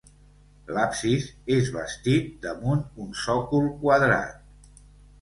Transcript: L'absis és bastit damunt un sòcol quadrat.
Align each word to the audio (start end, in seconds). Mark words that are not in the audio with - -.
L'absis 0.77 1.27
és 1.57 1.69
bastit 1.77 2.33
damunt 2.49 2.83
un 3.07 3.15
sòcol 3.23 3.73
quadrat. 3.87 4.79